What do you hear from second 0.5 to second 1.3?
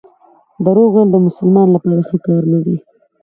درواغ ویل د